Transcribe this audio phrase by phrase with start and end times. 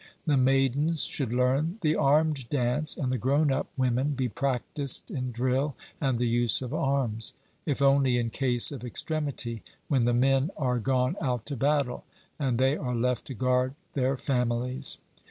[0.25, 5.31] The maidens should learn the armed dance, and the grown up women be practised in
[5.31, 7.33] drill and the use of arms,
[7.67, 12.03] if only in case of extremity, when the men are gone out to battle,
[12.39, 14.97] and they are left to guard their families.